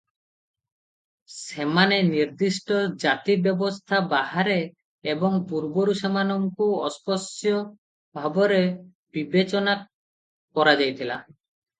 [1.33, 4.55] ସେମାନେ ନିର୍ଦ୍ଦିଷ୍ଟ ଜାତି ବ୍ୟବସ୍ଥା ବାହାରେ
[5.13, 7.61] ଏବଂ ପୂର୍ବରୁ ସେମାନଙ୍କୁ “ଅସ୍ପୃଶ୍ୟ”
[8.21, 8.61] ଭାବରେ
[9.19, 9.77] ବିବେଚନା
[10.59, 11.23] କରାଯାଉଥିଲା।